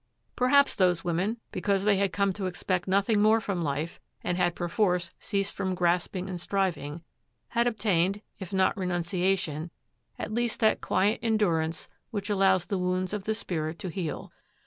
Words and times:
Perhaps 0.35 0.73
those 0.77 1.03
women, 1.03 1.39
because 1.51 1.83
they 1.83 1.97
had 1.97 2.11
come 2.11 2.33
to 2.33 2.47
expect 2.47 2.87
nothing 2.87 3.21
more 3.21 3.39
from 3.39 3.61
life 3.63 3.99
and 4.23 4.35
had 4.35 4.55
perforce 4.55 5.11
ceased 5.19 5.53
from 5.53 5.75
grasping 5.75 6.27
and 6.27 6.41
striving, 6.41 7.03
had 7.49 7.67
obtained, 7.67 8.23
if 8.39 8.51
not 8.51 8.75
renunciation, 8.75 9.69
at 10.17 10.33
least 10.33 10.59
that 10.59 10.81
quiet 10.81 11.19
endurance 11.21 11.87
which 12.09 12.31
allows 12.31 12.65
the 12.65 12.79
wounds 12.79 13.13
of 13.13 13.25
the 13.25 13.35
spirit 13.35 13.77
to 13.77 13.89
heal. 13.89 14.31